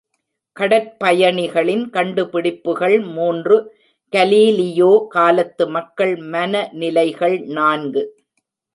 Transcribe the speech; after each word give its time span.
கடற் 0.57 0.87
பயணிகளின் 0.99 1.83
கண்டுபிடிப்புகள் 1.89 2.97
மூன்று 3.11 3.57
கலீலியோ 4.13 4.91
காலத்து 5.07 5.67
மக்கள் 5.69 6.15
மனநிலைகள் 6.33 7.37
நான்கு. 7.57 8.03